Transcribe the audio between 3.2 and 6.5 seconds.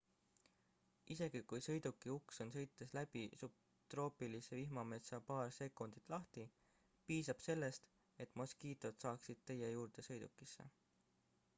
subtroopilise vihmametsa paar sekundit lahti